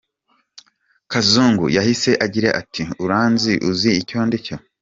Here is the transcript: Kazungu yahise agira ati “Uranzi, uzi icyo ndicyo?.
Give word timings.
Kazungu 1.11 1.65
yahise 1.77 2.11
agira 2.25 2.49
ati 2.61 2.83
“Uranzi, 3.03 3.53
uzi 3.69 3.89
icyo 4.01 4.19
ndicyo?. 4.27 4.55